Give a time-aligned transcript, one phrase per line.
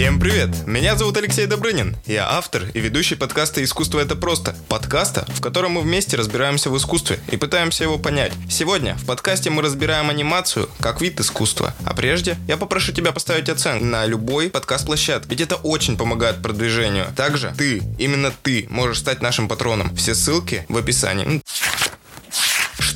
[0.00, 0.66] Всем привет!
[0.66, 1.94] Меня зовут Алексей Добрынин.
[2.06, 4.56] Я автор и ведущий подкаста «Искусство– это просто».
[4.66, 8.32] Подкаста, в котором мы вместе разбираемся в искусстве и пытаемся его понять.
[8.48, 11.74] Сегодня в подкасте мы разбираем анимацию как вид искусства.
[11.84, 17.08] А прежде я попрошу тебя поставить оценку на любой подкаст-площадке, ведь это очень помогает продвижению.
[17.14, 19.94] Также ты, именно ты, можешь стать нашим патроном.
[19.96, 21.42] Все ссылки в описании.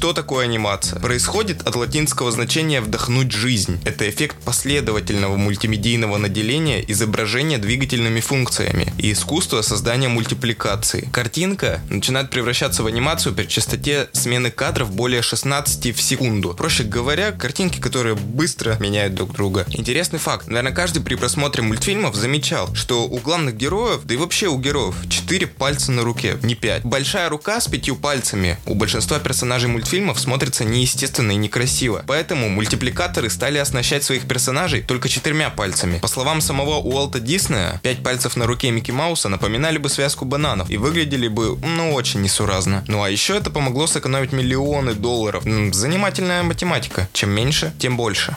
[0.04, 1.00] Что такое анимация?
[1.00, 3.80] Происходит от латинского значения «вдохнуть жизнь».
[3.86, 11.08] Это эффект последовательного мультимедийного наделения изображения двигательными функциями и искусство создания мультипликации.
[11.10, 16.52] Картинка начинает превращаться в анимацию при частоте смены кадров более 16 в секунду.
[16.52, 19.64] Проще говоря, картинки, которые быстро меняют друг друга.
[19.70, 20.48] Интересный факт.
[20.48, 24.96] Наверное, каждый при просмотре мультфильмов замечал, что у главных героев, да и вообще у героев,
[25.08, 26.84] 4 пальца на руке, не 5.
[26.84, 32.02] Большая рука с пятью пальцами у большинства персонажей мультфильмов фильмов смотрится неестественно и некрасиво.
[32.06, 35.98] Поэтому мультипликаторы стали оснащать своих персонажей только четырьмя пальцами.
[35.98, 40.68] По словам самого Уолта Диснея, пять пальцев на руке Микки Мауса напоминали бы связку бананов
[40.70, 42.84] и выглядели бы, ну, очень несуразно.
[42.88, 45.44] Ну а еще это помогло сэкономить миллионы долларов.
[45.44, 47.08] Занимательная математика.
[47.12, 48.36] Чем меньше, тем больше.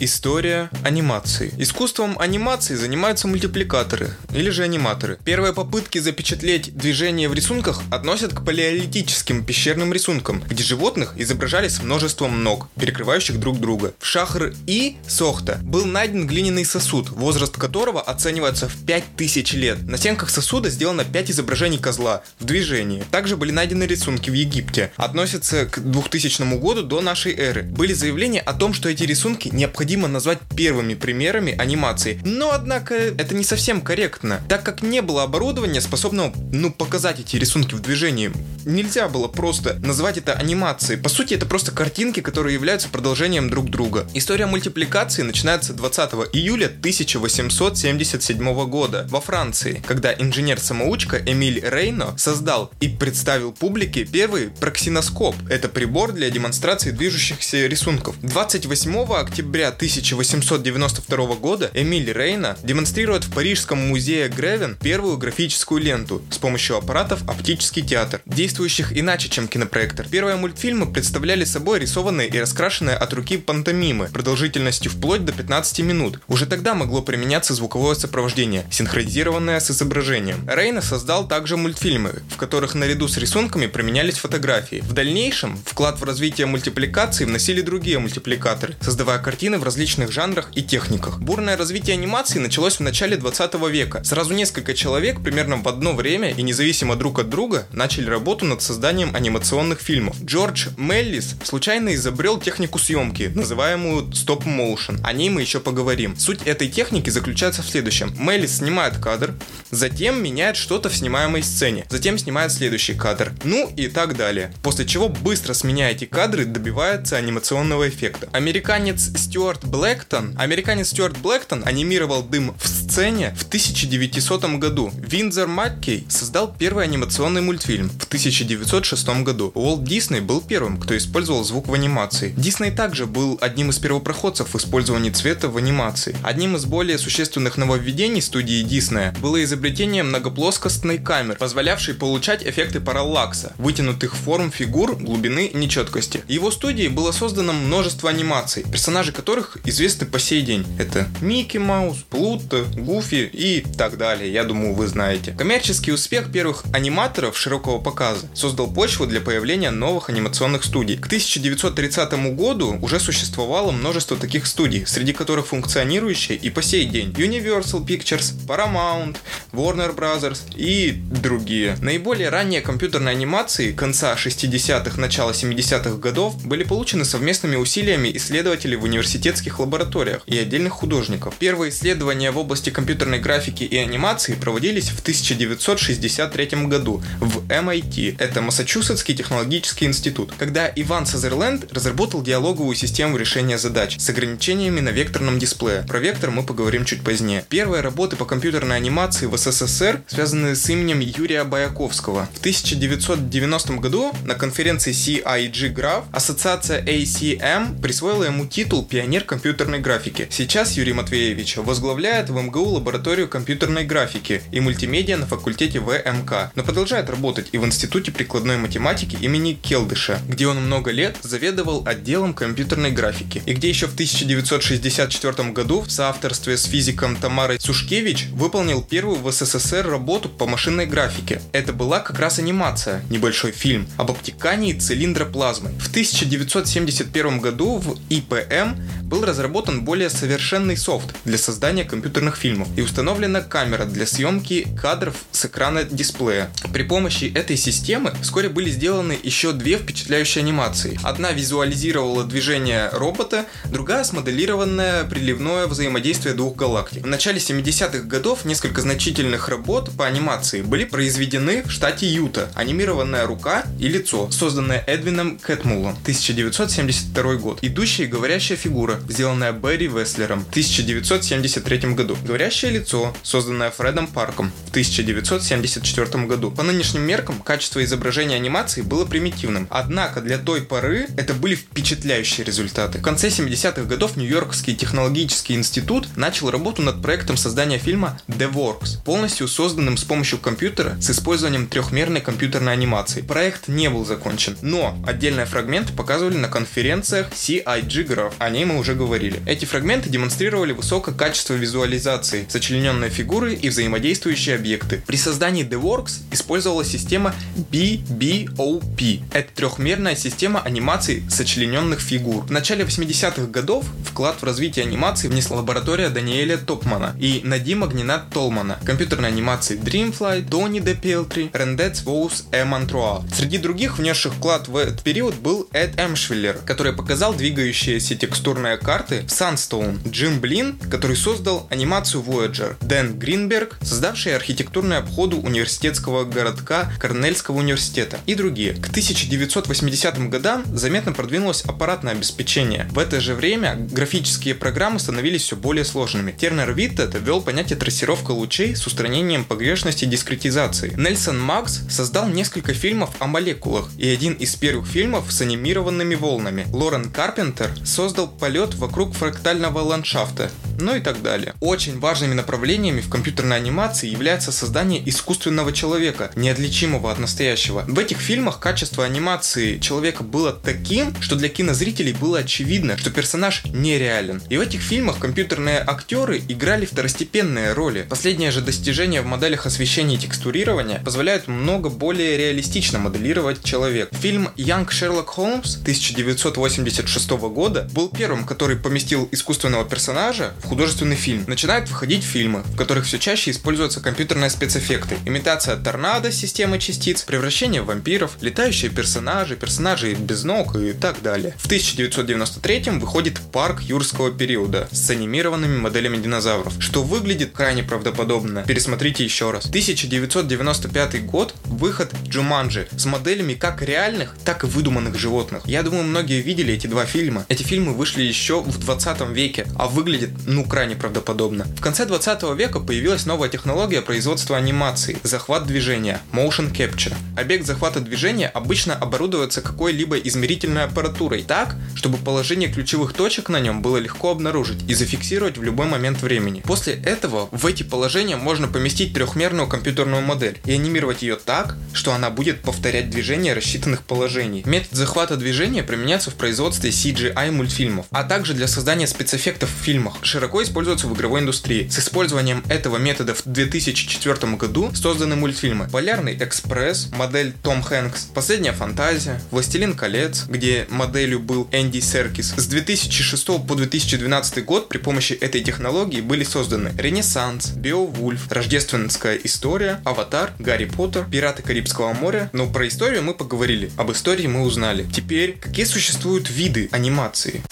[0.00, 1.52] История анимации.
[1.58, 5.18] Искусством анимации занимаются мультипликаторы, или же аниматоры.
[5.24, 11.82] Первые попытки запечатлеть движение в рисунках относят к палеолитическим пещерным рисункам, где животных изображали с
[11.82, 13.92] множеством ног, перекрывающих друг друга.
[13.98, 19.82] В Шахр и Сохта был найден глиняный сосуд, возраст которого оценивается в 5000 лет.
[19.82, 23.02] На стенках сосуда сделано 5 изображений козла в движении.
[23.10, 24.92] Также были найдены рисунки в Египте.
[24.96, 27.64] Относятся к 2000 году до нашей эры.
[27.64, 32.20] Были заявления о том, что эти рисунки необходимо необходимо назвать первыми примерами анимации.
[32.22, 37.36] Но, однако, это не совсем корректно, так как не было оборудования, способного, ну, показать эти
[37.36, 38.30] рисунки в движении.
[38.66, 41.00] Нельзя было просто назвать это анимацией.
[41.00, 44.06] По сути, это просто картинки, которые являются продолжением друг друга.
[44.12, 52.88] История мультипликации начинается 20 июля 1877 года во Франции, когда инженер-самоучка Эмиль Рейно создал и
[52.88, 55.34] представил публике первый проксиноскоп.
[55.48, 58.16] Это прибор для демонстрации движущихся рисунков.
[58.20, 66.38] 28 октября 1892 года Эмиль Рейна демонстрирует в Парижском музее Гревен первую графическую ленту с
[66.38, 70.08] помощью аппаратов оптический театр, действующих иначе, чем кинопроектор.
[70.08, 76.18] Первые мультфильмы представляли собой рисованные и раскрашенные от руки пантомимы продолжительностью вплоть до 15 минут.
[76.26, 80.44] Уже тогда могло применяться звуковое сопровождение, синхронизированное с изображением.
[80.48, 84.82] Рейна создал также мультфильмы, в которых наряду с рисунками применялись фотографии.
[84.82, 90.62] В дальнейшем вклад в развитие мультипликации вносили другие мультипликаторы, создавая картины в различных жанрах и
[90.62, 91.20] техниках.
[91.20, 94.02] Бурное развитие анимации началось в начале 20 века.
[94.02, 98.62] Сразу несколько человек примерно в одно время и независимо друг от друга начали работу над
[98.62, 100.16] созданием анимационных фильмов.
[100.24, 105.02] Джордж Меллис случайно изобрел технику съемки, называемую стоп-моушен.
[105.04, 106.16] О ней мы еще поговорим.
[106.16, 108.14] Суть этой техники заключается в следующем.
[108.18, 109.34] Меллис снимает кадр,
[109.70, 114.50] затем меняет что-то в снимаемой сцене, затем снимает следующий кадр, ну и так далее.
[114.62, 118.30] После чего быстро сменяя эти кадры добивается анимационного эффекта.
[118.32, 124.92] Американец Стюарт Стюарт Блэктон, американец Стюарт Блэктон анимировал дым в сцене в 1900 году.
[124.94, 129.50] Винзер Маккей создал первый анимационный мультфильм в 1906 году.
[129.54, 132.34] Уолт Дисней был первым, кто использовал звук в анимации.
[132.36, 136.14] Дисней также был одним из первопроходцев в использовании цвета в анимации.
[136.22, 143.54] Одним из более существенных нововведений студии Диснея было изобретение многоплоскостной камеры, позволявшей получать эффекты параллакса,
[143.56, 146.22] вытянутых форм фигур, глубины и нечеткости.
[146.28, 150.66] Его студии было создано множество анимаций, персонажи которых которых известны по сей день.
[150.78, 154.32] Это Микки Маус, Плуто, Гуфи и так далее.
[154.32, 155.32] Я думаю, вы знаете.
[155.32, 160.96] Коммерческий успех первых аниматоров широкого показа создал почву для появления новых анимационных студий.
[160.96, 167.10] К 1930 году уже существовало множество таких студий, среди которых функционирующие и по сей день
[167.12, 169.16] Universal Pictures, Paramount,
[169.52, 171.76] Warner Brothers и другие.
[171.80, 178.82] Наиболее ранние компьютерные анимации конца 60-х, начала 70-х годов были получены совместными усилиями исследователей в
[178.82, 181.34] университете университетских лабораториях и отдельных художников.
[181.38, 188.40] Первые исследования в области компьютерной графики и анимации проводились в 1963 году в MIT, это
[188.40, 195.38] Массачусетский технологический институт, когда Иван Сазерленд разработал диалоговую систему решения задач с ограничениями на векторном
[195.38, 195.84] дисплее.
[195.86, 197.44] Про вектор мы поговорим чуть позднее.
[197.48, 202.28] Первые работы по компьютерной анимации в СССР связаны с именем Юрия Баяковского.
[202.34, 209.80] В 1990 году на конференции CIG Graph ассоциация ACM присвоила ему титул пионер инженер компьютерной
[209.80, 210.28] графики.
[210.30, 216.62] Сейчас Юрий Матвеевич возглавляет в МГУ лабораторию компьютерной графики и мультимедиа на факультете ВМК, но
[216.62, 222.32] продолжает работать и в Институте прикладной математики имени Келдыша, где он много лет заведовал отделом
[222.32, 228.82] компьютерной графики, и где еще в 1964 году в соавторстве с физиком Тамарой Сушкевич выполнил
[228.82, 231.40] первую в СССР работу по машинной графике.
[231.52, 235.70] Это была как раз анимация, небольшой фильм, об обтекании цилиндра плазмы.
[235.80, 238.76] В 1971 году в ИПМ
[239.08, 245.16] был разработан более совершенный софт для создания компьютерных фильмов и установлена камера для съемки кадров
[245.32, 246.50] с экрана дисплея.
[246.72, 250.98] При помощи этой системы вскоре были сделаны еще две впечатляющие анимации.
[251.02, 257.02] Одна визуализировала движение робота, другая смоделированное приливное взаимодействие двух галактик.
[257.02, 262.50] В начале 70-х годов несколько значительных работ по анимации были произведены в штате Юта.
[262.54, 267.58] Анимированная рука и лицо, созданное Эдвином Кэтмулом 1972 год.
[267.62, 272.16] Идущая и говорящая фигура, сделанная Берри Веслером в 1973 году.
[272.24, 276.50] Говорящее лицо, созданное Фредом Парком в 1974 году.
[276.50, 282.44] По нынешним меркам качество изображения анимации было примитивным, однако для той поры это были впечатляющие
[282.44, 282.98] результаты.
[282.98, 289.02] В конце 70-х годов Нью-Йоркский технологический институт начал работу над проектом создания фильма The Works,
[289.04, 293.22] полностью созданным с помощью компьютера с использованием трехмерной компьютерной анимации.
[293.22, 298.78] Проект не был закончен, но отдельные фрагменты показывали на конференциях CIG Graph, о ней мы
[298.78, 299.40] уже говорили.
[299.46, 305.02] Эти фрагменты демонстрировали высокое качество визуализации, сочлененные фигуры и взаимодействующие объекты.
[305.06, 307.34] При создании The Works использовалась система
[307.70, 309.22] BBOP.
[309.32, 312.44] Это трехмерная система анимации сочлененных фигур.
[312.44, 318.30] В начале 80-х годов вклад в развитие анимации внесла лаборатория Даниэля Топмана и Надима Гнинат
[318.30, 323.24] Толмана, компьютерной анимации Dreamfly, Тони Де Пелтри, Рендец Воус Эмантруа.
[323.34, 329.24] Среди других внесших вклад в этот период был Эд Эмшвиллер, который показал двигающиеся текстурные карты
[329.28, 337.56] Sunstone, Джим Блин, который создал анимацию Voyager, Дэн Гринберг, создавший архитектурные обходы университетского городка Корнельского
[337.56, 338.74] университета и другие.
[338.74, 342.88] К 1980 годам заметно продвинулось аппаратное обеспечение.
[342.92, 346.32] В это же время графические программы становились все более сложными.
[346.32, 350.94] Тернер Виттед ввел понятие трассировка лучей с устранением погрешности дискретизации.
[350.96, 356.66] Нельсон Макс создал несколько фильмов о молекулах и один из первых фильмов с анимированными волнами.
[356.72, 360.50] Лорен Карпентер создал полет вокруг фрактального ландшафта,
[360.80, 361.54] ну и так далее.
[361.60, 367.84] Очень важными направлениями в компьютерной анимации является создание искусственного человека, неотличимого от настоящего.
[367.86, 373.64] В этих фильмах качество анимации человека было таким, что для кинозрителей было очевидно, что персонаж
[373.66, 374.42] нереален.
[374.48, 378.06] И в этих фильмах компьютерные актеры играли второстепенные роли.
[378.08, 384.14] Последнее же достижение в моделях освещения и текстурирования позволяют много более реалистично моделировать человека.
[384.16, 391.44] Фильм Young Sherlock Holmes 1986 года был первым, который поместил искусственного персонажа в художественный фильм.
[391.46, 395.18] Начинают выходить фильмы, в которых все чаще используются компьютерные спецэффекты.
[395.26, 401.54] Имитация торнадо системы частиц, превращение вампиров, летающие персонажи, персонажи без ног и так далее.
[401.58, 408.64] В 1993 выходит «Парк юрского периода» с анимированными моделями динозавров, что выглядит крайне правдоподобно.
[408.66, 409.66] Пересмотрите еще раз.
[409.66, 415.62] 1995 год– выход Джуманджи с моделями как реальных, так и выдуманных животных.
[415.66, 417.44] Я думаю, многие видели эти два фильма.
[417.48, 421.64] Эти фильмы вышли еще в 20 веке, а выглядят, ну, крайне правдоподобно.
[421.76, 427.14] В конце 20 века появилась новая технология производства анимации– захват движения– motion capture.
[427.36, 433.82] Объект захвата движения обычно оборудуется какой-либо измерительной аппаратурой так, чтобы положение ключевых точек на нем
[433.82, 436.62] было легко обнаружить и зафиксировать в любой момент времени.
[436.64, 442.12] После этого в эти положения можно поместить трехмерную компьютерную модель и анимировать ее так, что
[442.12, 444.62] она будет повторять движение рассчитанных положений.
[444.66, 450.16] Метод захвата движения применяется в производстве CGI мультфильмов, а также для создания спецэффектов в фильмах.
[450.22, 451.88] Широко используется в игровой индустрии.
[451.88, 458.72] С использованием этого метода в 2004 году созданы мультфильмы «Полярный экспресс», модель Том Хэнкс, «Последняя
[458.72, 462.54] фантазия», «Властелин колец», где моделью был Энди Серкис.
[462.56, 470.00] С 2006 по 2012 год при помощи этой технологии были созданы «Ренессанс», «Беовульф», «Рождественская история»,
[470.04, 472.50] «Аватар», «Гарри Поттер», «Пираты Карибского моря».
[472.52, 475.06] Но про историю мы поговорили, об истории мы узнали.
[475.12, 477.62] Теперь, какие существуют виды анимации?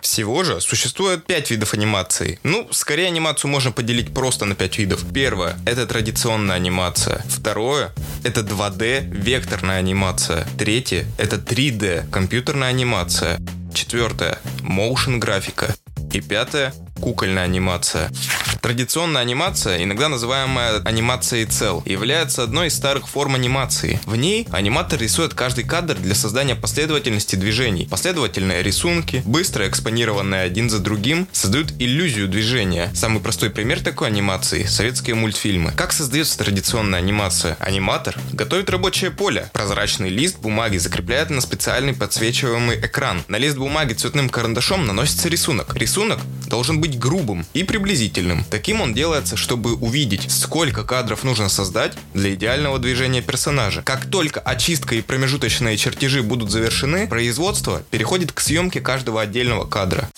[0.00, 2.38] Всего же существует 5 видов анимации.
[2.42, 5.04] Ну, скорее анимацию можно поделить просто на 5 видов.
[5.12, 7.24] Первое– это традиционная анимация.
[7.28, 7.92] Второе–
[8.24, 10.46] это 2D векторная анимация.
[10.58, 13.38] Третье– это 3D компьютерная анимация.
[13.74, 15.74] Четвертое– motion графика.
[16.12, 18.10] И пятое– кукольная анимация.
[18.60, 24.00] Традиционная анимация, иногда называемая анимацией цел, является одной из старых форм анимации.
[24.04, 27.86] В ней аниматор рисует каждый кадр для создания последовательности движений.
[27.90, 32.90] Последовательные рисунки, быстро экспонированные один за другим, создают иллюзию движения.
[32.94, 35.72] Самый простой пример такой анимации– советские мультфильмы.
[35.72, 37.56] Как создается традиционная анимация?
[37.60, 39.48] Аниматор готовит рабочее поле.
[39.52, 43.22] Прозрачный лист бумаги закрепляет на специальный подсвечиваемый экран.
[43.28, 45.74] На лист бумаги цветным карандашом наносится рисунок.
[45.76, 48.44] Рисунок должен быть грубым и приблизительным.
[48.50, 53.82] Таким он делается, чтобы увидеть, сколько кадров нужно создать для идеального движения персонажа.
[53.82, 60.10] Как только очистка и промежуточные чертежи будут завершены, производство переходит к съемке каждого отдельного кадра.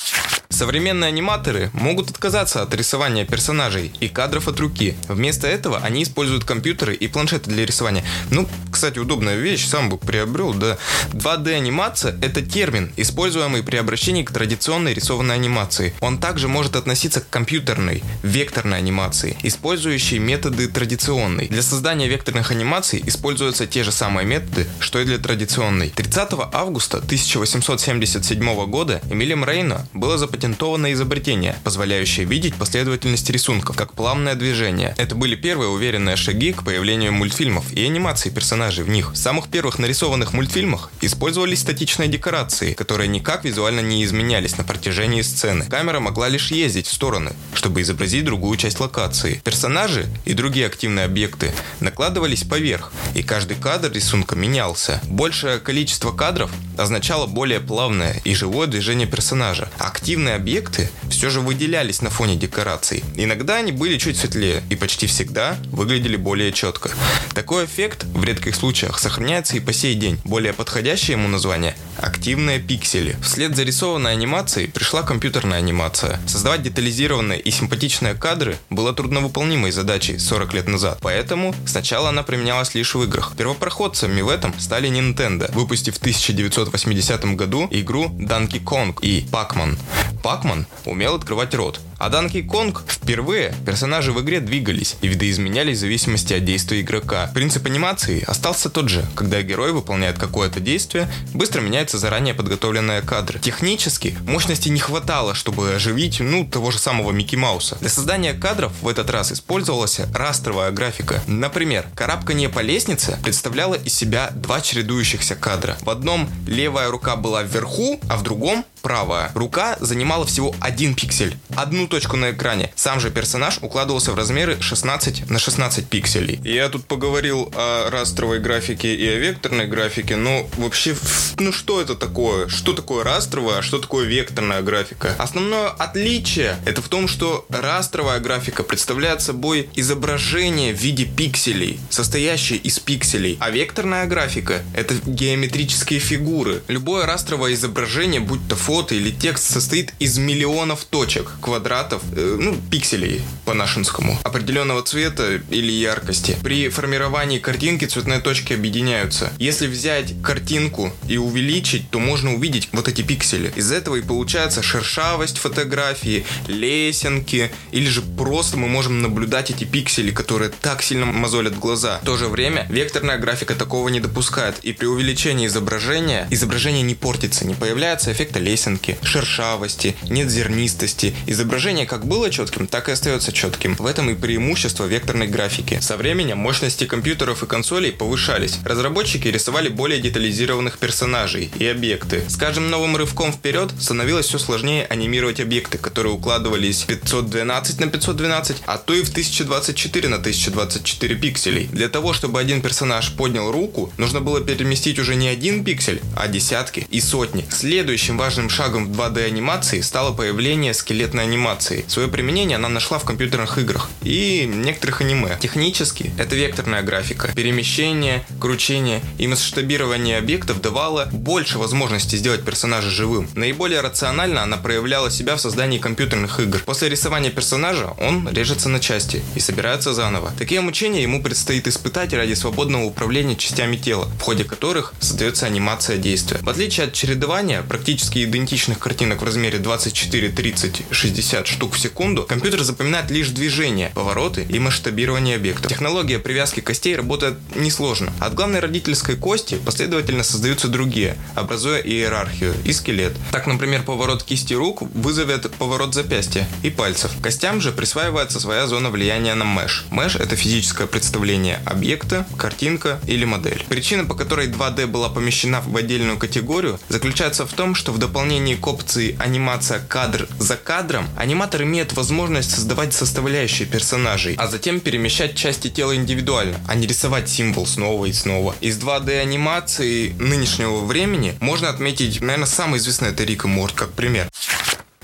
[0.62, 4.95] Современные аниматоры могут отказаться от рисования персонажей и кадров от руки.
[5.09, 8.04] Вместо этого они используют компьютеры и планшеты для рисования.
[8.31, 10.78] Ну, кстати, удобная вещь, сам бы приобрел, да.
[11.14, 15.95] 2D-анимация– это термин, используемый при обращении к традиционной рисованной анимации.
[15.99, 21.49] Он также может относиться к компьютерной, векторной анимации, использующей методы традиционной.
[21.49, 25.88] Для создания векторных анимаций используются те же самые методы, что и для традиционной.
[25.90, 33.95] 30 августа 1877 года Эмилием Рейно было запатентовано запатентованное изобретение, позволяющее видеть последовательность рисунков, как
[33.95, 34.95] плавное движение.
[34.99, 39.13] Это были первые уверенные шаги к появлению мультфильмов и анимации персонажей в них.
[39.13, 45.23] В самых первых нарисованных мультфильмах использовались статичные декорации, которые никак визуально не изменялись на протяжении
[45.23, 45.65] сцены.
[45.65, 49.41] Камера могла лишь ездить в стороны, чтобы изобразить другую часть локации.
[49.45, 55.01] Персонажи и другие активные объекты накладывались поверх, и каждый кадр рисунка менялся.
[55.05, 59.71] Большее количество кадров означало более плавное и живое движение персонажа.
[59.79, 63.05] Активные Декоративные объекты все же выделялись на фоне декораций.
[63.17, 66.91] Иногда они были чуть светлее и почти всегда выглядели более четко.
[67.35, 70.19] Такой эффект в редких случаях сохраняется и по сей день.
[70.25, 73.17] Более подходящее ему название– активные пиксели.
[73.23, 76.21] Вслед за рисованной анимацией пришла компьютерная анимация.
[76.27, 82.75] Создавать детализированные и симпатичные кадры было трудновыполнимой задачей 40 лет назад, поэтому сначала она применялась
[82.75, 83.35] лишь в играх.
[83.37, 89.79] Первопроходцами в этом стали Nintendo, выпустив в 1980 году игру Donkey Kong и Pac-Man.
[90.23, 95.81] Пакман умел открывать рот, а Данки Конг впервые персонажи в игре двигались и видоизменялись в
[95.81, 97.31] зависимости от действия игрока.
[97.35, 99.05] Принцип анимации остался тот же.
[99.15, 101.61] Когда герой выполняет какое-то действие, быстро
[101.93, 103.39] меняются заранее подготовленные кадры.
[103.39, 107.77] Технически мощности не хватало, чтобы оживить, ну, того же самого Микки Мауса.
[107.81, 111.23] Для создания кадров в этот раз использовалась растровая графика.
[111.27, 115.77] Например, карабкание по лестнице представляло из себя два чередующихся кадра.
[115.83, 119.31] В одном левая рука была вверху, а в другом правая.
[119.35, 122.73] Рука занимала всего один пиксель, одну точку на экране.
[122.75, 126.41] Сам же персонаж укладывался в размеры 16 на 16 пикселей.
[126.45, 130.95] Я тут поговорил о растровой графике и о векторной графике, но вообще,
[131.39, 132.49] ну что это такое?
[132.49, 135.15] Что такое растровая, а что такое векторная графика?
[135.19, 142.59] Основное отличие это в том, что растровая графика представляет собой изображение в виде пикселей, состоящее
[142.59, 146.62] из пикселей, а векторная графика это геометрические фигуры.
[146.69, 152.57] Любое растровое изображение, будь то фото или текст, состоит из миллионов точек, квадратов э, ну,
[152.71, 156.38] пикселей по-нашенскому, определенного цвета или яркости.
[156.43, 159.31] При формировании картинки цветные точки объединяются.
[159.38, 163.52] Если взять картинку и увеличить, то можно увидеть вот эти пиксели.
[163.57, 170.12] Из этого и получается шершавость фотографии, лесенки, или же просто мы можем наблюдать эти пиксели,
[170.12, 171.99] которые так сильно мозолят глаза.
[172.00, 176.95] В то же время векторная графика такого не допускает, и при увеличении изображения изображение не
[176.95, 178.62] портится, не появляется эффекта лесенки,
[179.02, 183.75] шершавости, нет зернистости, Изображение как было четким, так и остается четким.
[183.76, 185.78] В этом и преимущество векторной графики.
[185.81, 188.59] Со временем мощности компьютеров и консолей повышались.
[188.64, 192.23] Разработчики рисовали более детализированных персонажей и объекты.
[192.28, 198.62] С каждым новым рывком вперед становилось все сложнее анимировать объекты, которые укладывались 512 на 512,
[198.66, 201.66] а то и в 1024 на 1024 пикселей.
[201.73, 206.28] Для того, чтобы один персонаж поднял руку, нужно было переместить уже не один пиксель, а
[206.28, 207.47] десятки и сотни.
[207.50, 211.85] Следующим важным шагом в 2D анимации стало появление скелетной анимации.
[211.89, 215.39] Свое применение она нашла в компьютерных играх и некоторых аниме.
[215.41, 217.33] Технически это векторная графика.
[217.35, 223.29] Перемещение, кручение и масштабирование объектов давало больше возможностей сделать персонажа живым.
[223.35, 226.61] Наиболее рационально она проявляла себя в создании компьютерных игр.
[226.67, 230.33] После рисования персонажа он режется на части и собирается заново.
[230.39, 235.97] Такие мучения ему предстоит испытать ради свободного управления частями тела, в ходе которых создается анимация
[235.97, 236.39] действия.
[236.43, 242.25] В отличие от чередования практически идентичных картинок в размере 24, 30, 60 штук в секунду,
[242.25, 245.71] компьютер запоминает лишь движение, повороты и масштабирование объектов.
[245.71, 248.13] Технология привязки костей работает несложно.
[248.19, 253.13] От главной родительской кости последовательно создаются другие, образуя иерархию и скелет.
[253.31, 257.13] Так, например, поворот кисти рук вызовет поворот запястья и пальцев.
[257.23, 259.85] Костям же присваивается своя зона влияния на меш.
[259.93, 263.65] Меш– это физическое представление объекта, картинка или модель.
[263.69, 267.99] Причина, по которой 2D была помещена в отдельную категорию, заключается в том, что в
[268.33, 274.81] дополнении к опции анимация кадр за кадром, аниматор имеет возможность создавать составляющие персонажей, а затем
[274.81, 278.55] перемещать части тела индивидуально, а не рисовать символ снова и снова.
[278.62, 283.93] Из 2D анимации нынешнего времени можно отметить, наверное, самый известный это Рик и Морт как
[283.93, 284.31] пример.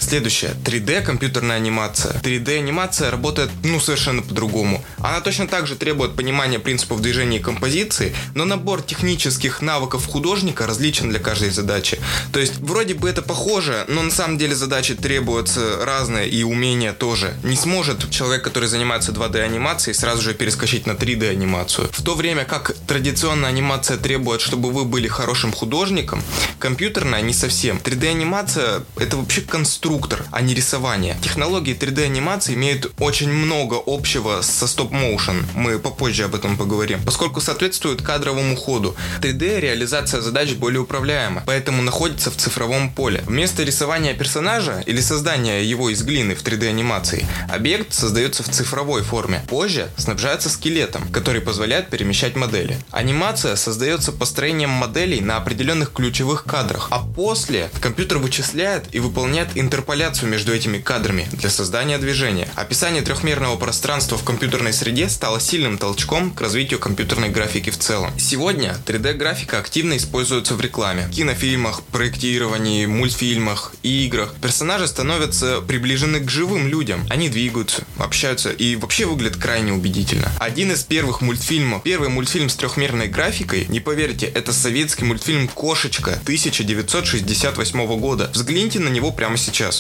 [0.09, 0.53] Следующее.
[0.65, 2.19] 3D компьютерная анимация.
[2.21, 4.83] 3D анимация работает, ну, совершенно по-другому.
[5.01, 10.67] Она точно так же требует понимания принципов движения и композиции, но набор технических навыков художника
[10.67, 11.99] различен для каждой задачи.
[12.33, 16.95] То есть, вроде бы это похоже, но на самом деле задачи требуются разные и умения
[16.95, 17.35] тоже.
[17.43, 21.91] Не сможет человек, который занимается 2D анимацией, сразу же перескочить на 3D анимацию.
[21.93, 26.23] В то время как традиционная анимация требует, чтобы вы были хорошим художником,
[26.59, 27.77] компьютерная не совсем.
[27.77, 31.17] 3D анимация это вообще конструкция конструктор, а не рисование.
[31.23, 35.45] Технологии 3D анимации имеют очень много общего со стоп-моушен.
[35.55, 37.01] Мы попозже об этом поговорим.
[37.05, 38.95] Поскольку соответствуют кадровому ходу.
[39.21, 43.23] 3D реализация задач более управляема, поэтому находится в цифровом поле.
[43.27, 49.03] Вместо рисования персонажа или создания его из глины в 3D анимации, объект создается в цифровой
[49.03, 49.43] форме.
[49.49, 52.79] Позже снабжается скелетом, который позволяет перемещать модели.
[52.91, 59.88] Анимация создается построением моделей на определенных ключевых кадрах, а после компьютер вычисляет и выполняет интерпретацию
[59.89, 62.47] интерполяцию между этими кадрами для создания движения.
[62.57, 68.13] Описание трехмерного пространства в компьютерной среде стало сильным толчком к развитию компьютерной графики в целом.
[68.19, 74.35] Сегодня 3D-графика активно используется в рекламе, кинофильмах, проектировании, мультфильмах, играх.
[74.43, 77.07] Персонажи становятся приближены к живым людям.
[77.09, 80.31] Они двигаются, общаются и вообще выглядят крайне убедительно.
[80.39, 86.13] Один из первых мультфильмов, первый мультфильм с трехмерной графикой, не поверите, это советский мультфильм «Кошечка»
[86.25, 88.31] 1968 года.
[88.35, 89.78] Взгляните на него прямо сейчас.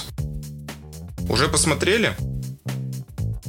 [1.28, 2.17] Уже посмотрели?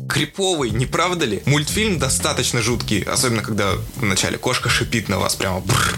[0.10, 1.42] Криповый, не правда ли?
[1.46, 5.60] Мультфильм достаточно жуткий, особенно когда вначале кошка шипит на вас прямо.
[5.62, 5.98] Бррр.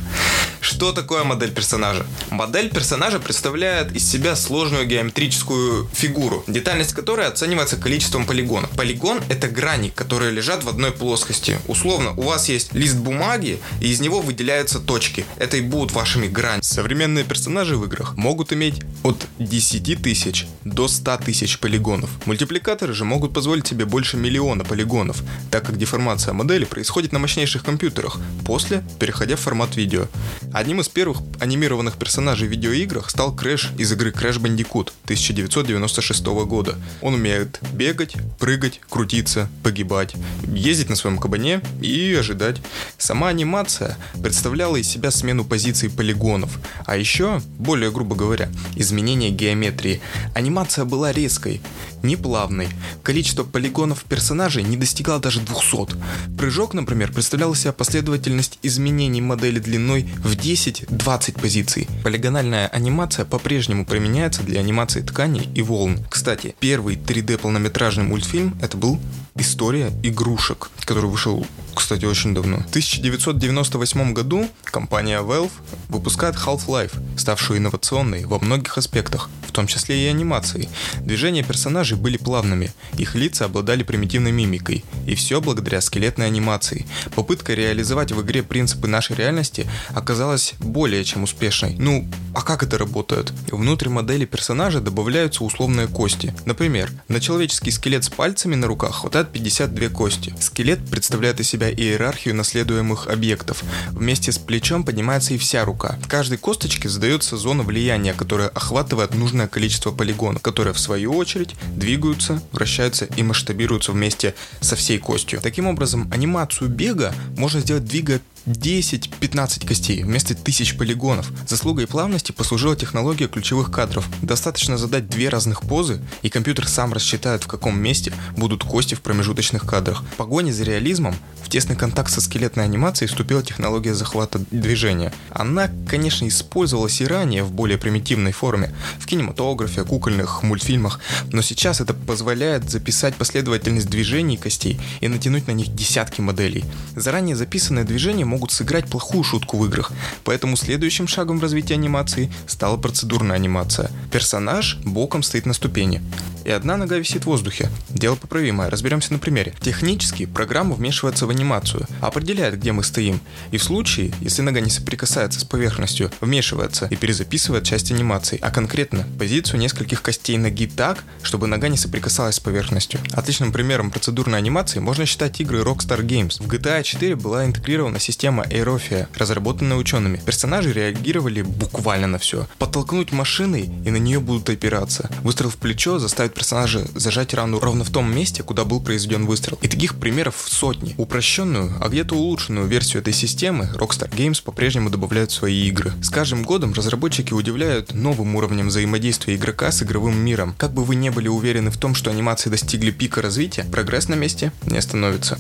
[0.62, 2.06] Что такое модель персонажа?
[2.30, 8.70] Модель персонажа представляет из себя сложную геометрическую фигуру, детальность которой оценивается количеством полигонов.
[8.70, 11.58] Полигон— это грани, которые лежат в одной плоскости.
[11.68, 15.26] Условно, у вас есть лист бумаги, и из него выделяются точки.
[15.38, 16.62] Это и будут вашими гранями.
[16.62, 22.12] Современные персонажи в играх могут иметь от 10 тысяч до 100 тысяч полигонов.
[22.26, 27.64] Мультипликаторы же могут позволить себе больше миллиона полигонов, так как деформация модели происходит на мощнейших
[27.64, 30.06] компьютерах, после переходя в формат видео.
[30.54, 36.76] Одним из первых анимированных персонажей в видеоиграх стал Крэш из игры Crash Bandicoot 1996 года.
[37.02, 42.62] Он умеет бегать, прыгать, крутиться, погибать, ездить на своем кабане и ожидать.
[42.98, 50.02] Сама анимация представляла из себя смену позиций полигонов, а еще, более грубо говоря, изменение геометрии.
[50.36, 51.62] Анимация была резкой,
[52.04, 52.68] неплавной.
[53.04, 55.96] Количество полигонов персонажей не достигало даже 200.
[56.38, 61.88] Прыжок, например, представлял себя последовательность изменений модели длиной в 10-20 позиций.
[62.04, 66.00] Полигональная анимация по-прежнему применяется для анимации тканей и волн.
[66.10, 69.00] Кстати, первый 3D полнометражный мультфильм это был
[69.36, 72.58] «История игрушек», который вышел кстати, очень давно.
[72.58, 75.52] В 1998 году компания Valve
[75.90, 80.70] выпускает Half-Life, ставшую инновационной во многих аспектах, в том числе и анимацией.
[81.00, 86.86] Движения персонажей были плавными, их лица обладали примитивной мимикой, и все благодаря скелетной анимации.
[87.16, 91.76] Попытка реализовать в игре принципы нашей реальности оказалась более чем успешной.
[91.78, 93.32] Ну, а как это работает?
[93.52, 96.34] Внутрь модели персонажа добавляются условные кости.
[96.46, 100.34] Например, на человеческий скелет с пальцами на руках хватает 52 кости.
[100.40, 103.64] Скелет представляет из себя иерархию наследуемых объектов.
[103.92, 105.98] Вместе с плечом поднимается и вся рука.
[106.04, 111.56] В каждой косточке задается зона влияния, которая охватывает нужное количество полигонов, которые в свою очередь
[111.76, 115.40] двигаются, вращаются и масштабируются вместе со всей костью.
[115.42, 121.32] Таким образом, анимацию бега можно сделать двигая 10-15 костей вместо тысяч полигонов.
[121.48, 124.08] Заслугой плавности послужила технология ключевых кадров.
[124.22, 129.02] Достаточно задать две разных позы, и компьютер сам рассчитает, в каком месте будут кости в
[129.02, 130.04] промежуточных кадрах.
[130.04, 135.14] В погоне за реализмом в тесный контакт со скелетной анимацией вступила технология захвата движения.
[135.32, 141.00] Она, конечно, использовалась и ранее в более примитивной форме, в кинематографе, кукольных мультфильмах,
[141.32, 146.64] но сейчас это позволяет записать последовательность движений костей и натянуть на них десятки моделей.
[146.96, 149.92] Заранее записанное движение могут сыграть плохую шутку в играх,
[150.24, 153.92] поэтому следующим шагом в развитии анимации стала процедурная анимация.
[154.12, 156.02] Персонаж боком стоит на ступени.
[156.46, 157.70] И одна нога висит в воздухе.
[157.90, 159.54] Дело поправимое, разберемся на примере.
[159.62, 163.20] Технически программа вмешивается в анимацию, определяет, где мы стоим,
[163.52, 168.52] и в случае, если нога не соприкасается с поверхностью, вмешивается и перезаписывает часть анимации, а
[168.52, 173.00] конкретно позицию нескольких костей ноги так, чтобы нога не соприкасалась с поверхностью.
[173.14, 176.42] Отличным примером процедурной анимации можно считать игры Rockstar Games.
[176.44, 180.22] В GTA 4 была интегрирована система Aerofia, разработанная учеными.
[180.26, 182.48] Персонажи реагировали буквально на все.
[182.58, 185.10] Подтолкнуть машиной, и на нее будут опираться.
[185.24, 189.58] Выстрел в плечо заставит персонажа зажать рану ровно в том месте, куда был произведен выстрел.
[189.62, 190.96] И таких примеров сотни.
[190.98, 195.92] Упрощенную, а где-то улучшенную версию этой системы Rockstar Games по-прежнему добавляют в свои игры.
[196.02, 200.56] С каждым годом разработчики удивляют новым уровнем взаимодействия игрока с игровым миром.
[200.58, 204.16] Как бы вы не были уверены в том, что анимации достигли пика развития, прогресс на
[204.16, 205.38] месте не остановится.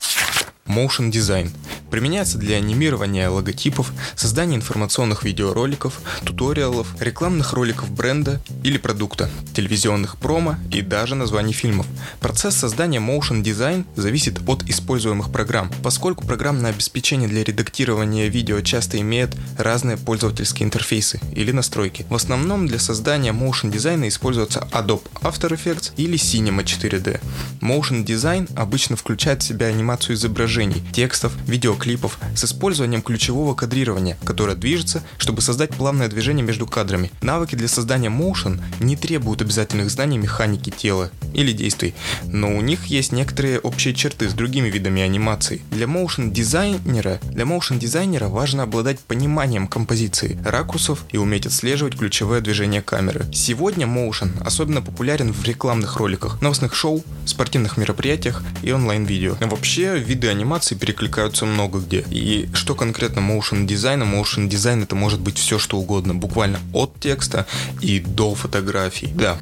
[0.66, 1.50] Motion Design.
[1.90, 10.56] Применяется для анимирования логотипов, создания информационных видеороликов, туториалов, рекламных роликов бренда или продукта, телевизионных промо
[10.72, 11.86] и даже названий фильмов.
[12.22, 19.00] Процесс создания Motion Design зависит от используемых программ, поскольку программное обеспечение для редактирования видео часто
[19.02, 22.06] имеет разные пользовательские интерфейсы или настройки.
[22.10, 27.20] В основном для создания Motion Design используется Adobe After Effects или Cinema 4D.
[27.60, 30.16] Motion Design обычно включает в себя анимацию
[30.62, 37.12] изображений, текстов, видеоклипов с использованием ключевого кадрирования, которое движется, чтобы создать плавное движение между кадрами.
[37.22, 41.94] Навыки для создания Motion не требуют обязательных знаний механики тела или действий,
[42.26, 45.62] но у них есть некоторые общие черты с другими видами анимации.
[45.72, 52.42] Для Motion дизайнера, для Motion дизайнера важно обладать пониманием композиции, ракурсов и уметь отслеживать ключевое
[52.42, 53.26] движение камеры.
[53.34, 59.38] Сегодня Motion особенно популярен в рекламных роликах, новостных шоу, спортивных мероприятиях и онлайн-видео.
[59.42, 60.41] Вообще, виды анимации
[60.76, 62.06] перекликаются много где.
[62.10, 64.04] И что конкретно motion дизайна?
[64.04, 67.46] Motion дизайн это может быть все что угодно, буквально от текста
[67.82, 69.08] и до фотографий.
[69.08, 69.38] Да.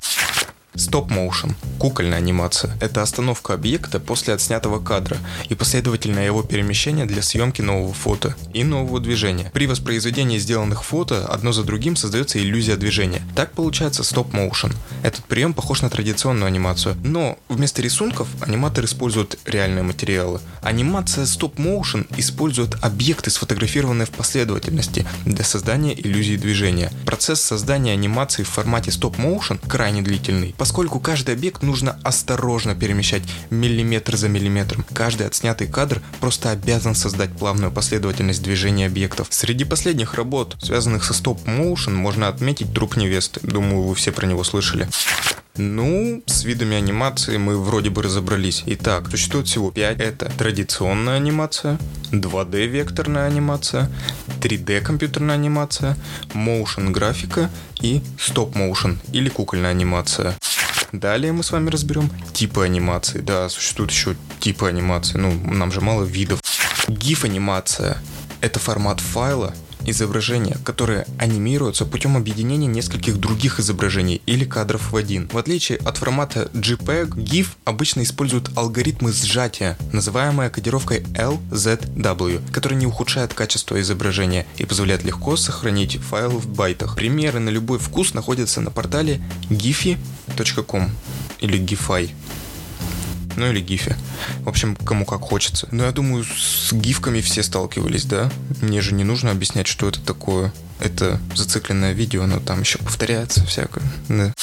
[0.75, 2.77] Стоп-моушен– кукольная анимация.
[2.79, 5.17] Это остановка объекта после отснятого кадра
[5.49, 9.49] и последовательное его перемещение для съемки нового фото и нового движения.
[9.53, 13.21] При воспроизведении сделанных фото одно за другим создается иллюзия движения.
[13.35, 14.71] Так получается стоп-моушен.
[15.03, 20.41] Этот прием похож на традиционную анимацию, но вместо рисунков аниматор использует реальные материалы.
[20.61, 26.91] Анимация стоп-моушен использует объекты, сфотографированные в последовательности для создания иллюзии движения.
[27.05, 34.17] Процесс создания анимации в формате стоп-моушен крайне длительный, поскольку каждый объект нужно осторожно перемещать миллиметр
[34.17, 34.85] за миллиметром.
[34.93, 39.27] Каждый отснятый кадр просто обязан создать плавную последовательность движения объектов.
[39.29, 43.39] Среди последних работ, связанных со стоп-моушен, можно отметить «Труп невесты».
[43.43, 44.88] Думаю, вы все про него слышали.
[45.61, 48.63] Ну, с видами анимации мы вроде бы разобрались.
[48.65, 49.99] Итак, существует всего 5.
[49.99, 51.77] Это традиционная анимация,
[52.11, 53.91] 2D векторная анимация,
[54.39, 55.97] 3D компьютерная анимация,
[56.33, 57.49] motion графика
[57.81, 60.37] и стоп-моушен или кукольная анимация.
[60.93, 63.19] Далее мы с вами разберем типы анимации.
[63.19, 66.39] Да, существуют еще типы анимации, ну, нам же мало видов.
[66.87, 67.97] GIF-анимация–
[68.41, 69.53] это формат файла,
[69.85, 75.27] изображения, которые анимируются путем объединения нескольких других изображений или кадров в один.
[75.29, 82.85] В отличие от формата JPEG, GIF обычно использует алгоритмы сжатия, называемая кодировкой LZW, который не
[82.85, 86.95] ухудшает качество изображения и позволяет легко сохранить файл в байтах.
[86.95, 90.89] Примеры на любой вкус находятся на портале giphy.com
[91.39, 92.09] или gify
[93.39, 93.95] ну или гифе.
[94.43, 95.67] В общем, кому как хочется.
[95.71, 98.29] Но я думаю, с гифками все сталкивались, да?
[98.61, 100.53] Мне же не нужно объяснять, что это такое.
[100.79, 103.83] Это зацикленное видео, но там еще повторяется всякое.
[104.07, 104.33] Да.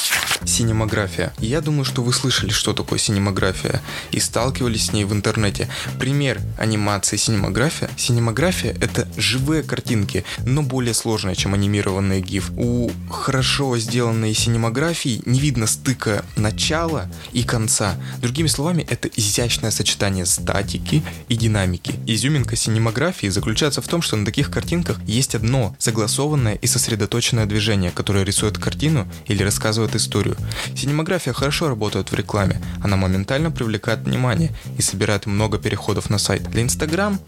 [0.47, 1.33] Синемография.
[1.39, 3.81] Я думаю, что вы слышали, что такое синемография,
[4.11, 5.67] и сталкивались с ней в интернете.
[5.99, 7.89] Пример анимации синемография.
[7.97, 12.53] Синемография— это живые картинки, но более сложные, чем анимированные GIF.
[12.55, 17.95] У хорошо сделанной синемографии не видно стыка начала и конца.
[18.19, 21.95] Другими словами, это изящное сочетание статики и динамики.
[22.05, 27.91] Изюминка синемографии заключается в том, что на таких картинках есть одно согласованное и сосредоточенное движение,
[27.91, 30.36] которое рисует картину или рассказывает историю.
[30.75, 32.61] Синемография хорошо работает в рекламе.
[32.83, 36.43] Она моментально привлекает внимание и собирает много переходов на сайт.
[36.49, 37.19] Для Instagram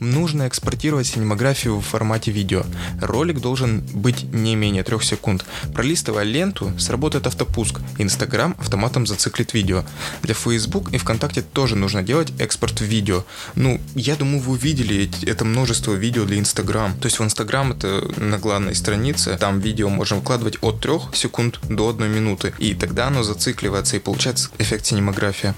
[0.00, 2.64] нужно экспортировать синемографию в формате видео.
[3.00, 5.44] Ролик должен быть не менее 3 секунд.
[5.74, 7.80] Пролистывая ленту, сработает автопуск.
[7.98, 9.84] Instagram автоматом зациклит видео.
[10.22, 13.24] Для Facebook и ВКонтакте тоже нужно делать экспорт видео.
[13.54, 16.96] Ну, я думаю, вы увидели это множество видео для Instagram.
[16.98, 21.60] То есть в Instagram это на главной странице, там видео можно выкладывать от 3 секунд
[21.68, 25.54] до 1 минуты и тогда оно зацикливается и получается эффект синемография.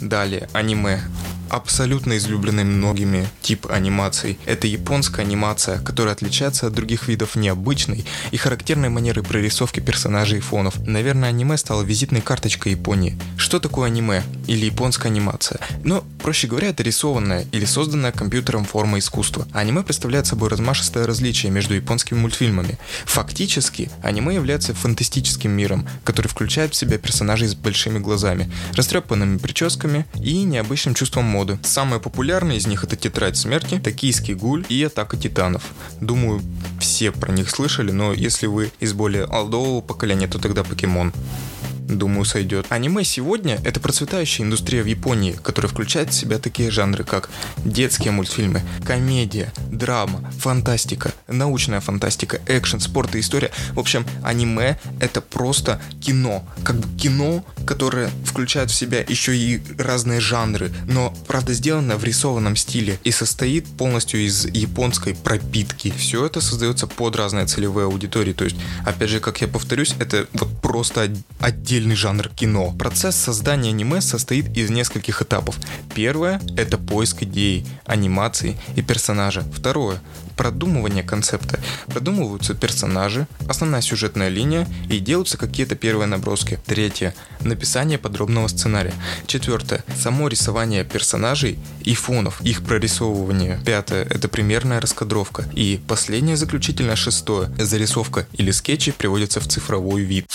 [0.00, 1.00] Далее, аниме.
[1.50, 4.38] Абсолютно излюбленный многими тип анимаций.
[4.46, 10.40] Это японская анимация, которая отличается от других видов необычной и характерной манерой прорисовки персонажей и
[10.40, 10.78] фонов.
[10.86, 13.18] Наверное, аниме стало визитной карточкой Японии.
[13.36, 15.60] Что такое аниме или японская анимация?
[15.82, 19.46] Ну, проще говоря, это рисованная или созданная компьютером форма искусства.
[19.52, 22.78] Аниме представляет собой размашистое различие между японскими мультфильмами.
[23.04, 30.06] Фактически, аниме является фантастическим миром, который включает в себя персонажей с большими глазами, растрепанными прическами
[30.14, 31.58] и необычным чувством моды.
[31.62, 35.62] Самые популярные из них это Тетрадь смерти, Токийский гуль и Атака титанов.
[36.00, 36.42] Думаю,
[36.80, 41.12] все про них слышали, но если вы из более олдового поколения, то тогда Покемон
[41.98, 42.66] думаю, сойдет.
[42.68, 48.12] Аниме сегодня— это процветающая индустрия в Японии, которая включает в себя такие жанры, как детские
[48.12, 53.50] мультфильмы, комедия, драма, фантастика, научная фантастика, экшен, спорт и история.
[53.72, 56.44] В общем, аниме— это просто кино.
[56.64, 62.04] Как бы кино, которое включает в себя еще и разные жанры, но, правда, сделано в
[62.04, 65.92] рисованном стиле и состоит полностью из японской пропитки.
[65.96, 68.32] Все это создается под разные целевые аудитории.
[68.32, 72.74] То есть, опять же, как я повторюсь, это вот просто отдельно отдельный жанр кино.
[72.78, 75.56] Процесс создания аниме состоит из нескольких этапов.
[75.94, 79.42] Первое— это поиск идей, анимации и персонажа.
[79.54, 80.00] Второе
[80.36, 81.60] продумывание концепта.
[81.86, 86.58] Продумываются персонажи, основная сюжетная линия и делаются какие-то первые наброски.
[86.64, 87.14] Третье.
[87.40, 88.94] Написание подробного сценария.
[89.26, 89.84] Четвертое.
[89.98, 93.60] Само рисование персонажей и фонов, их прорисовывание.
[93.66, 94.04] Пятое.
[94.04, 95.44] Это примерная раскадровка.
[95.52, 97.50] И последнее заключительное шестое.
[97.58, 100.26] Зарисовка или скетчи приводятся в цифровой вид.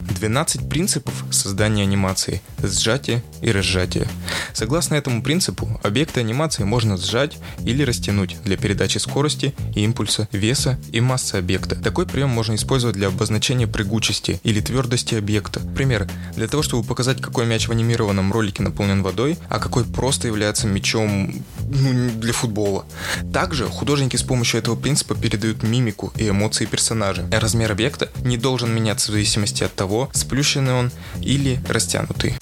[0.00, 2.40] 12 принципов создания анимации.
[2.62, 4.08] Сжатие и разжатие.
[4.52, 11.00] Согласно этому принципу, объекты анимации можно сжать или растянуть для передачи скорости импульса, веса и
[11.00, 11.76] массы объекта.
[11.76, 15.60] Такой прием можно использовать для обозначения прыгучести или твердости объекта.
[15.60, 16.08] Пример.
[16.36, 20.66] Для того, чтобы показать, какой мяч в анимированном ролике наполнен водой, а какой просто является
[20.66, 22.84] мячом ну, для футбола.
[23.32, 27.26] Также художники с помощью этого принципа передают мимику и эмоции персонажа.
[27.30, 32.36] Размер объекта не должен меняться в зависимости от того, сплющенный он или растянутый.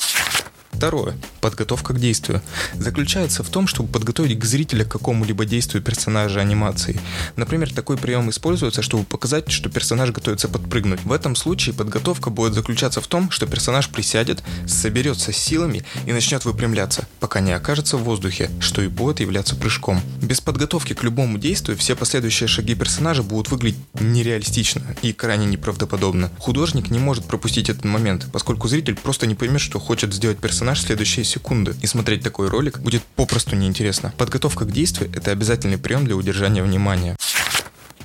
[0.76, 1.14] Второе.
[1.40, 2.42] Подготовка к действию.
[2.74, 7.00] Заключается в том, чтобы подготовить к зрителя к какому-либо действию персонажа анимации.
[7.36, 11.02] Например, такой прием используется, чтобы показать, что персонаж готовится подпрыгнуть.
[11.04, 16.12] В этом случае подготовка будет заключаться в том, что персонаж присядет, соберется с силами и
[16.12, 20.02] начнет выпрямляться, пока не окажется в воздухе, что и будет являться прыжком.
[20.20, 26.30] Без подготовки к любому действию все последующие шаги персонажа будут выглядеть нереалистично и крайне неправдоподобно.
[26.38, 30.65] Художник не может пропустить этот момент, поскольку зритель просто не поймет, что хочет сделать персонаж
[30.66, 31.74] персонаж в следующие секунды.
[31.83, 34.12] И смотреть такой ролик будет попросту неинтересно.
[34.18, 37.16] Подготовка к действию– это обязательный прием для удержания внимания.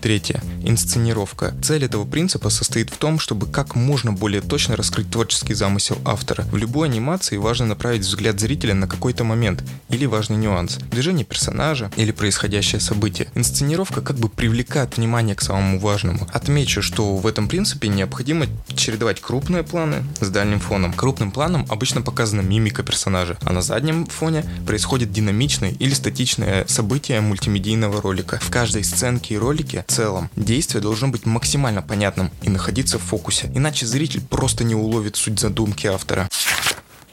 [0.01, 0.41] Третье.
[0.63, 1.53] Инсценировка.
[1.61, 6.43] Цель этого принципа состоит в том, чтобы как можно более точно раскрыть творческий замысел автора.
[6.51, 11.91] В любой анимации важно направить взгляд зрителя на какой-то момент или важный нюанс, движение персонажа
[11.97, 13.27] или происходящее событие.
[13.35, 16.27] Инсценировка как бы привлекает внимание к самому важному.
[16.33, 20.93] Отмечу, что в этом принципе необходимо чередовать крупные планы с дальним фоном.
[20.93, 27.21] Крупным планом обычно показана мимика персонажа, а на заднем фоне происходит динамичное или статичное событие
[27.21, 28.39] мультимедийного ролика.
[28.41, 30.30] В каждой сценке и ролике целом.
[30.36, 35.39] Действие должно быть максимально понятным и находиться в фокусе, иначе зритель просто не уловит суть
[35.39, 36.30] задумки автора.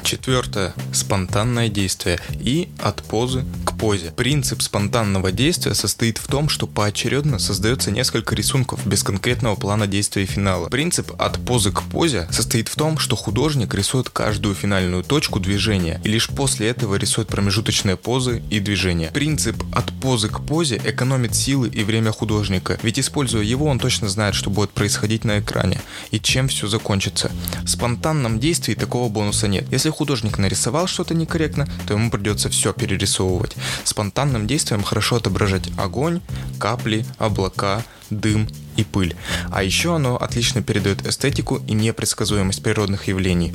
[0.02, 0.74] Четвертое.
[0.92, 4.12] Спонтанное действие и от позы к позе.
[4.16, 10.22] Принцип спонтанного действия состоит в том, что поочередно создается несколько рисунков без конкретного плана действия
[10.22, 10.68] и финала.
[10.68, 16.00] Принцип от позы к позе состоит в том, что художник рисует каждую финальную точку движения
[16.04, 19.10] и лишь после этого рисует промежуточные позы и движения.
[19.12, 24.08] Принцип от позы к позе экономит силы и время художника, ведь используя его он точно
[24.08, 25.80] знает, что будет происходить на экране
[26.10, 27.30] и чем все закончится.
[27.62, 29.66] В спонтанном действии такого бонуса нет.
[29.70, 33.56] Если художник нарисовал что-то некорректно, то ему придется все перерисовывать.
[33.84, 36.20] Спонтанным действием хорошо отображать огонь,
[36.58, 39.16] капли, облака, дым и пыль.
[39.50, 43.54] А еще оно отлично передает эстетику и непредсказуемость природных явлений.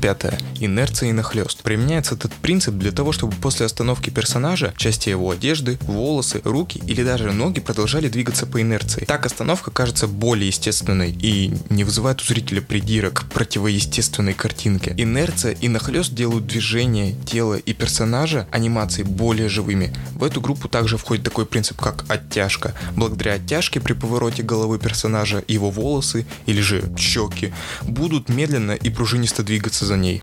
[0.00, 0.38] Пятое.
[0.58, 1.62] Инерция и нахлест.
[1.62, 7.02] Применяется этот принцип для того, чтобы после остановки персонажа части его одежды, волосы, руки или
[7.02, 9.04] даже ноги продолжали двигаться по инерции.
[9.04, 14.94] Так остановка кажется более естественной и не вызывает у зрителя придирок противоестественной картинке.
[14.96, 19.94] Инерция и нахлест делают движение тела и персонажа анимации более живыми.
[20.14, 22.74] В эту группу также входит такой принцип, как оттяжка.
[22.96, 29.42] Благодаря оттяжке при повороте головы персонажа его волосы или же щеки будут медленно и пружинисто
[29.42, 30.22] двигаться за ней.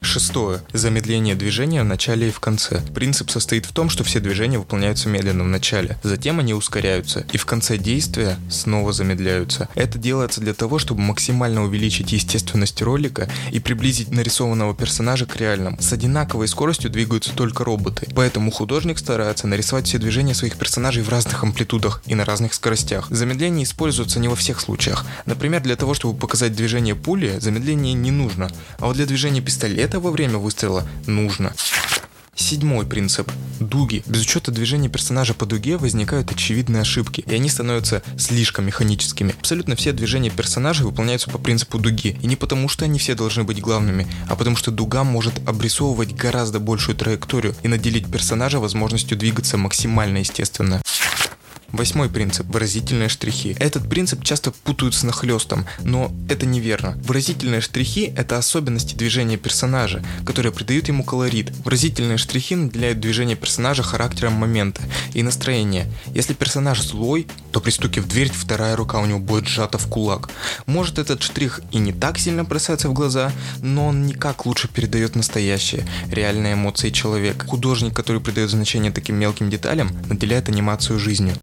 [0.00, 0.60] Шестое.
[0.72, 2.80] Замедление движения в начале и в конце.
[2.94, 7.36] Принцип состоит в том, что все движения выполняются медленно в начале, затем они ускоряются, и
[7.36, 9.68] в конце действия снова замедляются.
[9.74, 15.80] Это делается для того, чтобы максимально увеличить естественность ролика и приблизить нарисованного персонажа к реальному.
[15.80, 21.08] С одинаковой скоростью двигаются только роботы, поэтому художник старается нарисовать все движения своих персонажей в
[21.08, 23.08] разных амплитудах и на разных скоростях.
[23.10, 25.04] Замедление используется не во всех случаях.
[25.26, 29.87] Например, для того, чтобы показать движение пули, замедление не нужно, а вот для движения пистолета
[29.88, 31.54] это во время выстрела нужно.
[32.34, 33.32] Седьмой принцип.
[33.58, 34.02] Дуги.
[34.06, 39.34] Без учета движения персонажа по дуге возникают очевидные ошибки, и они становятся слишком механическими.
[39.38, 43.44] Абсолютно все движения персонажей выполняются по принципу дуги, и не потому что они все должны
[43.44, 49.16] быть главными, а потому что дуга может обрисовывать гораздо большую траекторию и наделить персонажа возможностью
[49.16, 50.82] двигаться максимально естественно.
[51.72, 53.54] Восьмой принцип– выразительные штрихи.
[53.60, 56.98] Этот принцип часто путают с нахлестом, но это неверно.
[57.04, 61.50] Выразительные штрихи– это особенности движения персонажа, которые придают ему колорит.
[61.64, 64.80] Выразительные штрихи наделяют движение персонажа характером момента
[65.12, 65.86] и настроения.
[66.14, 69.86] Если персонаж злой, то при стуке в дверь вторая рука у него будет сжата в
[69.88, 70.30] кулак.
[70.64, 75.16] Может этот штрих и не так сильно бросается в глаза, но он никак лучше передает
[75.16, 77.46] настоящие, реальные эмоции человека.
[77.46, 81.36] Художник, который придает значение таким мелким деталям, наделяет анимацию жизнью.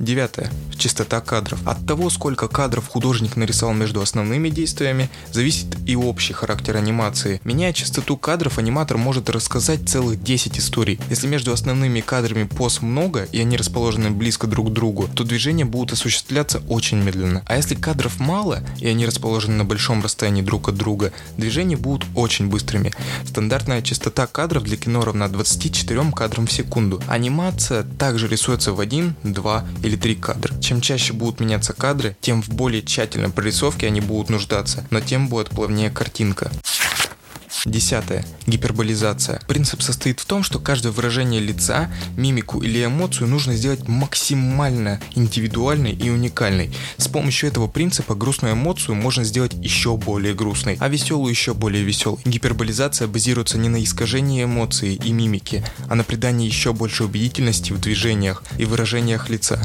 [0.00, 0.50] Девятое.
[0.78, 1.60] Частота кадров.
[1.66, 7.38] От того, сколько кадров художник нарисовал между основными действиями, зависит и общий характер анимации.
[7.44, 10.98] Меняя частоту кадров, аниматор может рассказать целых 10 историй.
[11.10, 15.66] Если между основными кадрами поз много и они расположены близко друг к другу, то движения
[15.66, 17.42] будут осуществляться очень медленно.
[17.46, 22.08] А если кадров мало и они расположены на большом расстоянии друг от друга, движения будут
[22.14, 22.94] очень быстрыми.
[23.26, 27.02] Стандартная частота кадров для кино равна 24 кадрам в секунду.
[27.06, 30.54] Анимация также рисуется в 1, 2 или или три кадра.
[30.60, 35.28] Чем чаще будут меняться кадры, тем в более тщательной прорисовке они будут нуждаться, но тем
[35.28, 36.52] будет плавнее картинка.
[37.66, 38.24] Десятое.
[38.46, 39.40] Гиперболизация.
[39.46, 45.92] Принцип состоит в том, что каждое выражение лица, мимику или эмоцию нужно сделать максимально индивидуальной
[45.92, 46.74] и уникальной.
[46.96, 51.84] С помощью этого принципа грустную эмоцию можно сделать еще более грустной, а веселую еще более
[51.84, 52.20] веселой.
[52.24, 57.80] Гиперболизация базируется не на искажении эмоций и мимики, а на придании еще больше убедительности в
[57.80, 59.62] движениях и выражениях лица.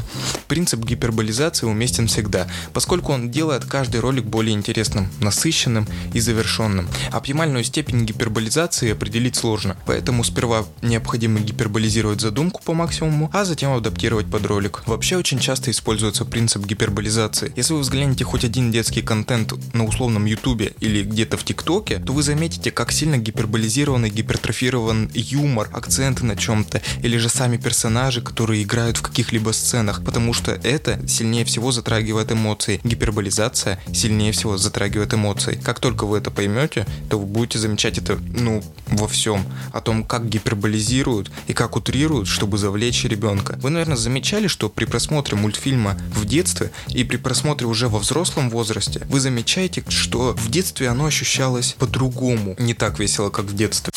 [0.48, 6.88] Принцип гиперболизации уместен всегда, поскольку он делает каждый ролик более интересным, насыщенным и завершенным.
[7.10, 13.72] Оптимальную степень степень гиперболизации определить сложно, поэтому сперва необходимо гиперболизировать задумку по максимуму, а затем
[13.72, 14.82] адаптировать под ролик.
[14.86, 17.52] Вообще очень часто используется принцип гиперболизации.
[17.54, 22.12] Если вы взглянете хоть один детский контент на условном ютубе или где-то в тиктоке, то
[22.12, 28.64] вы заметите, как сильно гиперболизированный, гипертрофирован юмор, акценты на чем-то, или же сами персонажи, которые
[28.64, 32.80] играют в каких-либо сценах, потому что это сильнее всего затрагивает эмоции.
[32.82, 35.60] Гиперболизация сильнее всего затрагивает эмоции.
[35.62, 39.44] Как только вы это поймете, то вы будете замечать замечать это, ну, во всем.
[39.72, 43.58] О том, как гиперболизируют и как утрируют, чтобы завлечь ребенка.
[43.60, 48.48] Вы, наверное, замечали, что при просмотре мультфильма в детстве и при просмотре уже во взрослом
[48.48, 53.92] возрасте, вы замечаете, что в детстве оно ощущалось по-другому, не так весело, как в детстве.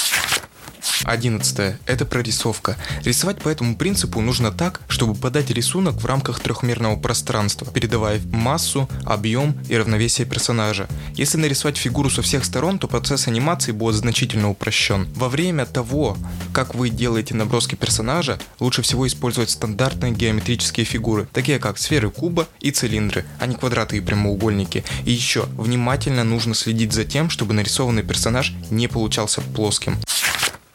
[1.05, 1.79] Одиннадцатое.
[1.85, 2.77] Это прорисовка.
[3.03, 8.89] Рисовать по этому принципу нужно так, чтобы подать рисунок в рамках трехмерного пространства, передавая массу,
[9.05, 10.87] объем и равновесие персонажа.
[11.15, 15.07] Если нарисовать фигуру со всех сторон, то процесс анимации будет значительно упрощен.
[15.15, 16.17] Во время того,
[16.53, 22.47] как вы делаете наброски персонажа, лучше всего использовать стандартные геометрические фигуры, такие как сферы куба
[22.59, 24.83] и цилиндры, а не квадраты и прямоугольники.
[25.05, 29.97] И еще, внимательно нужно следить за тем, чтобы нарисованный персонаж не получался плоским.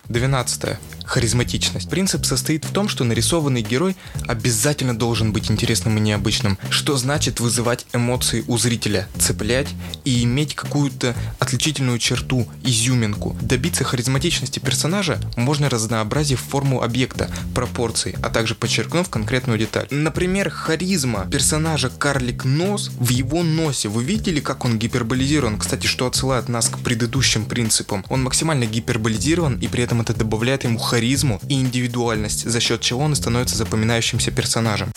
[0.09, 0.79] 12.
[1.05, 1.91] Харизматичность.
[1.91, 3.95] Принцип состоит в том, что нарисованный герой
[4.27, 9.69] обязательно должен быть интересным и необычным, что значит вызывать эмоции у зрителя, цеплять
[10.05, 13.37] и иметь какую-то отличительную черту, изюминку.
[13.41, 19.87] Добиться харизматичности персонажа можно разнообразив форму объекта, пропорций, а также подчеркнув конкретную деталь.
[19.91, 23.89] Например, харизма персонажа Карлик Нос в его носе.
[23.89, 25.59] Вы видели, как он гиперболизирован?
[25.59, 28.05] Кстати, что отсылает нас к предыдущим принципам.
[28.09, 33.01] Он максимально гиперболизирован и при этом это добавляет ему харизму и индивидуальность, за счет чего
[33.01, 34.93] он и становится запоминающимся персонажем.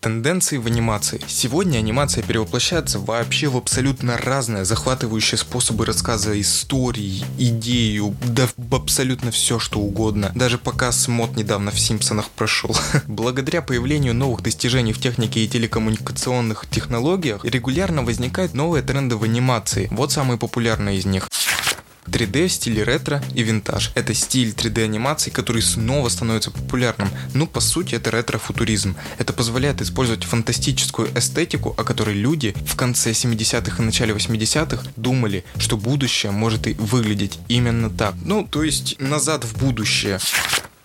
[0.00, 1.20] Тенденции в анимации.
[1.26, 9.32] Сегодня анимация перевоплощается вообще в абсолютно разные захватывающие способы рассказа истории, идею, да в абсолютно
[9.32, 10.30] все что угодно.
[10.36, 12.76] Даже показ мод недавно в Симпсонах прошел.
[13.08, 19.88] Благодаря появлению новых достижений в технике и телекоммуникационных технологиях регулярно возникают новые тренды в анимации.
[19.90, 21.28] Вот самые популярные из них.
[22.08, 23.92] 3D в стиле ретро и винтаж.
[23.94, 27.08] Это стиль 3D анимации, который снова становится популярным.
[27.34, 28.96] Ну, по сути, это ретро-футуризм.
[29.18, 35.44] Это позволяет использовать фантастическую эстетику, о которой люди в конце 70-х и начале 80-х думали,
[35.58, 38.14] что будущее может и выглядеть именно так.
[38.24, 40.18] Ну, то есть назад в будущее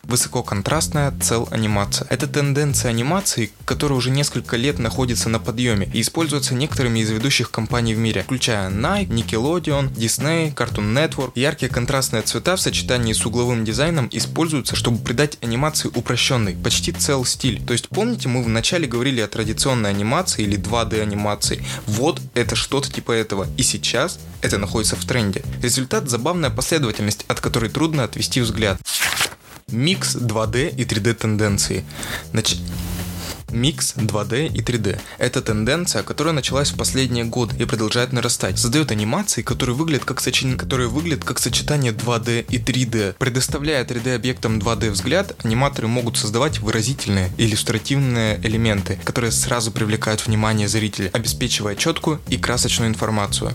[0.03, 2.07] высококонтрастная цел-анимация.
[2.09, 7.51] Это тенденция анимации, которая уже несколько лет находится на подъеме и используется некоторыми из ведущих
[7.51, 11.31] компаний в мире, включая Nike, Nickelodeon, Disney, Cartoon Network.
[11.35, 17.25] Яркие контрастные цвета в сочетании с угловым дизайном используются, чтобы придать анимации упрощенный, почти цел
[17.25, 17.63] стиль.
[17.65, 21.63] То есть помните, мы вначале говорили о традиционной анимации или 2D анимации.
[21.87, 23.47] Вот это что-то типа этого.
[23.57, 25.43] И сейчас это находится в тренде.
[25.61, 28.79] Результат забавная последовательность, от которой трудно отвести взгляд.
[29.67, 31.83] Микс 2D и 3D тенденции.
[32.31, 32.57] Нач...
[33.53, 34.99] Микс 2D и 3D.
[35.19, 38.57] Это тенденция, которая началась в последние годы и продолжает нарастать.
[38.57, 40.43] Создает анимации, которые выглядят как, соч...
[40.57, 43.15] которые выглядят как сочетание 2D и 3D.
[43.19, 50.67] Предоставляя 3D объектам 2D взгляд, аниматоры могут создавать выразительные, иллюстративные элементы, которые сразу привлекают внимание
[50.67, 53.53] зрителя, обеспечивая четкую и красочную информацию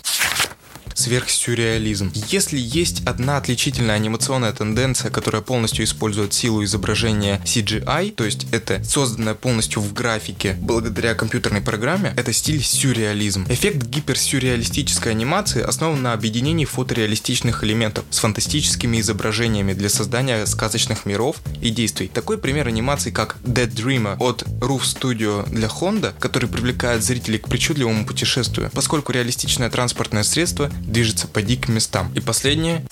[0.99, 2.13] сверхсюрреализм.
[2.29, 8.83] Если есть одна отличительная анимационная тенденция, которая полностью использует силу изображения CGI, то есть это
[8.83, 13.47] созданное полностью в графике благодаря компьютерной программе, это стиль сюрреализм.
[13.49, 21.37] Эффект гиперсюрреалистической анимации основан на объединении фотореалистичных элементов с фантастическими изображениями для создания сказочных миров
[21.61, 22.09] и действий.
[22.13, 27.49] Такой пример анимации, как Dead Dreamer от Roof Studio для Honda, который привлекает зрителей к
[27.49, 32.13] причудливому путешествию, поскольку реалистичное транспортное средство движется по диким местам.
[32.15, 32.85] И последнее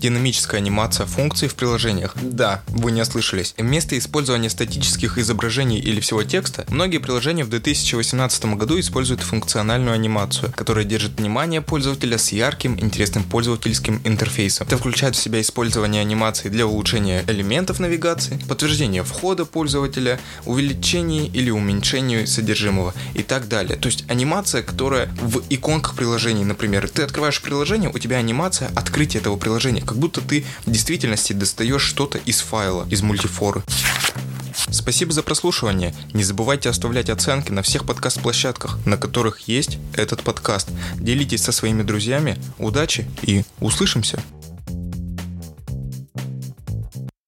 [0.00, 2.14] динамическая анимация функций в приложениях.
[2.20, 3.54] Да, вы не ослышались.
[3.58, 10.52] Вместо использования статических изображений или всего текста, многие приложения в 2018 году используют функциональную анимацию,
[10.56, 14.66] которая держит внимание пользователя с ярким, интересным пользовательским интерфейсом.
[14.66, 21.50] Это включает в себя использование анимации для улучшения элементов навигации, подтверждения входа пользователя, увеличения или
[21.50, 23.76] уменьшения содержимого и так далее.
[23.76, 29.18] То есть анимация, которая в иконках приложений, например, ты открываешь приложение, у тебя анимация открытия
[29.18, 33.64] этого приложения как будто ты в действительности достаешь что-то из файла, из мультифоры.
[34.70, 35.92] Спасибо за прослушивание.
[36.12, 40.68] Не забывайте оставлять оценки на всех подкаст-площадках, на которых есть этот подкаст.
[40.94, 42.38] Делитесь со своими друзьями.
[42.58, 44.22] Удачи и услышимся!